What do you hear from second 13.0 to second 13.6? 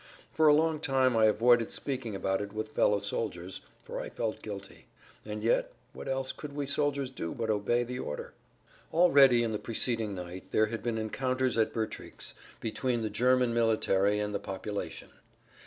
the German